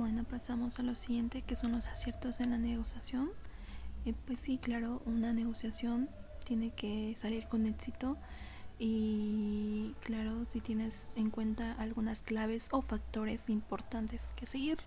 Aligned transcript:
Bueno, 0.00 0.24
pasamos 0.24 0.78
a 0.78 0.82
lo 0.82 0.96
siguiente, 0.96 1.42
que 1.42 1.54
son 1.54 1.72
los 1.72 1.88
aciertos 1.88 2.40
en 2.40 2.48
la 2.52 2.56
negociación. 2.56 3.28
Eh, 4.06 4.14
pues 4.26 4.40
sí, 4.40 4.56
claro, 4.56 5.02
una 5.04 5.34
negociación 5.34 6.08
tiene 6.46 6.70
que 6.70 7.14
salir 7.18 7.46
con 7.48 7.66
éxito 7.66 8.16
y 8.78 9.94
claro, 10.00 10.46
si 10.46 10.62
tienes 10.62 11.06
en 11.16 11.28
cuenta 11.28 11.74
algunas 11.74 12.22
claves 12.22 12.68
o 12.72 12.80
factores 12.80 13.50
importantes 13.50 14.32
que 14.36 14.46
seguir 14.46 14.78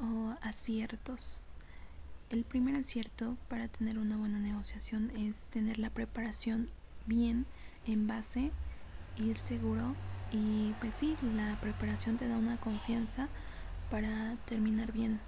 o 0.00 0.34
aciertos. 0.42 1.44
El 2.30 2.42
primer 2.42 2.78
acierto 2.78 3.36
para 3.46 3.68
tener 3.68 3.96
una 3.96 4.16
buena 4.16 4.40
negociación 4.40 5.12
es 5.12 5.36
tener 5.52 5.78
la 5.78 5.90
preparación 5.90 6.68
bien 7.06 7.46
en 7.86 8.08
base, 8.08 8.50
ir 9.14 9.38
seguro 9.38 9.94
y 10.32 10.74
pues 10.80 10.96
sí, 10.96 11.16
la 11.22 11.56
preparación 11.60 12.16
te 12.16 12.26
da 12.26 12.38
una 12.38 12.56
confianza 12.56 13.30
para 13.90 14.36
terminar 14.46 14.92
bien. 14.92 15.20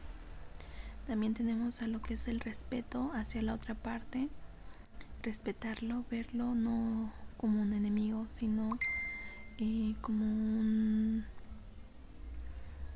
También 1.07 1.35
tenemos 1.35 1.83
a 1.83 1.89
lo 1.89 2.01
que 2.01 2.15
es 2.15 2.29
el 2.29 2.41
respeto 2.41 3.11
hacia 3.13 3.43
la 3.43 3.55
otra 3.55 3.75
parte, 3.75 4.29
respetarlo, 5.23 6.05
verlo 6.11 6.55
no 6.55 7.13
como 7.37 7.61
un 7.61 7.73
enemigo, 7.73 8.27
sino 8.31 8.79
eh, 9.59 9.95
como 10.01 10.25
un, 10.25 11.25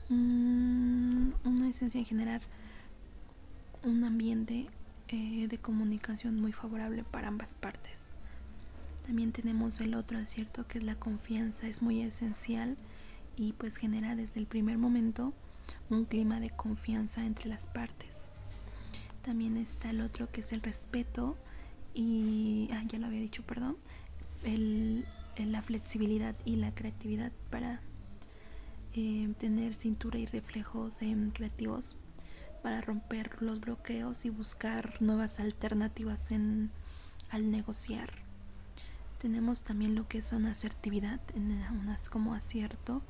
una 0.08 1.68
esencia 1.68 1.98
en 1.98 2.06
general, 2.06 2.40
un 3.82 4.04
ambiente 4.04 4.66
eh, 5.08 5.48
de 5.48 5.58
comunicación 5.58 6.40
muy 6.40 6.52
favorable 6.52 7.02
para 7.02 7.28
ambas 7.28 7.54
partes. 7.54 8.00
También 9.04 9.32
tenemos 9.32 9.80
el 9.80 9.94
otro 9.94 10.18
acierto 10.18 10.66
que 10.66 10.78
es 10.78 10.84
la 10.84 10.94
confianza, 10.94 11.66
es 11.66 11.82
muy 11.82 12.02
esencial 12.02 12.76
y 13.36 13.52
pues 13.52 13.76
genera 13.76 14.16
desde 14.16 14.40
el 14.40 14.46
primer 14.46 14.78
momento 14.78 15.32
un 15.90 16.04
clima 16.04 16.40
de 16.40 16.50
confianza 16.50 17.24
entre 17.24 17.48
las 17.48 17.66
partes. 17.66 18.22
También 19.24 19.56
está 19.56 19.90
el 19.90 20.00
otro 20.00 20.30
que 20.30 20.40
es 20.40 20.52
el 20.52 20.62
respeto 20.62 21.36
y, 21.94 22.68
ah, 22.72 22.82
ya 22.86 22.98
lo 22.98 23.06
había 23.06 23.20
dicho, 23.20 23.42
perdón, 23.42 23.76
la 24.44 25.62
flexibilidad 25.62 26.34
y 26.44 26.56
la 26.56 26.74
creatividad 26.74 27.32
para 27.50 27.80
eh, 28.94 29.32
tener 29.38 29.74
cintura 29.74 30.18
y 30.18 30.26
reflejos 30.26 31.00
creativos 31.32 31.96
para 32.62 32.80
romper 32.80 33.42
los 33.42 33.60
bloqueos 33.60 34.24
y 34.24 34.30
buscar 34.30 35.00
nuevas 35.00 35.40
alternativas 35.40 36.30
en, 36.30 36.70
al 37.30 37.50
negociar 37.50 38.26
tenemos 39.18 39.64
también 39.64 39.94
lo 39.94 40.06
que 40.06 40.18
es 40.18 40.32
una 40.32 40.52
asertividad, 40.52 41.20
unas 41.34 42.08
como 42.08 42.34
acierto, 42.34 43.02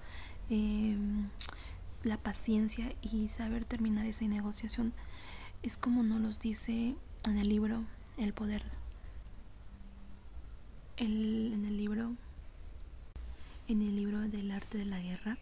em, 0.48 1.29
la 2.07 2.17
paciencia 2.17 2.95
y 3.03 3.29
saber 3.29 3.65
terminar 3.65 4.07
esa 4.07 4.25
negociación. 4.27 4.93
Es 5.62 5.77
como 5.77 6.03
nos 6.03 6.21
los 6.21 6.41
dice 6.41 6.95
en 7.25 7.39
el 7.39 7.48
libro 7.48 7.85
El 8.17 8.33
Poder. 8.33 8.63
El, 10.97 11.53
en 11.53 11.65
el 11.65 11.77
libro 11.77 12.13
en 13.69 13.83
el 13.83 13.97
libro 13.97 14.21
del 14.21 14.53
arte 14.53 14.79
de 14.79 14.85
la 14.85 15.01
guerra. 15.01 15.37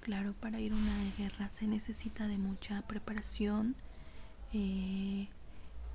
Claro, 0.00 0.32
para 0.40 0.58
ir 0.58 0.72
a 0.72 0.76
una 0.76 1.12
guerra 1.18 1.50
se 1.50 1.66
necesita 1.66 2.26
de 2.26 2.38
mucha 2.38 2.80
preparación, 2.82 3.76
eh, 4.54 5.28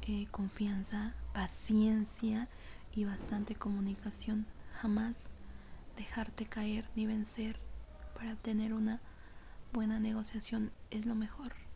eh, 0.04 0.28
confianza, 0.30 1.16
paciencia 1.34 2.48
y 2.96 3.06
bastante 3.06 3.56
comunicación. 3.56 4.46
Jamás 4.80 5.30
dejarte 5.98 6.46
caer 6.46 6.88
ni 6.96 7.08
vencer 7.08 7.60
para 8.14 8.36
tener 8.36 8.74
una 8.74 9.02
buena 9.72 10.00
negociación 10.00 10.72
es 10.90 11.06
lo 11.06 11.16
mejor. 11.16 11.67